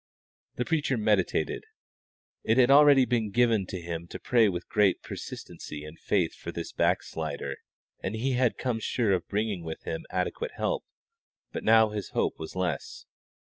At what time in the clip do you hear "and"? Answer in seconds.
5.85-5.99, 7.99-8.15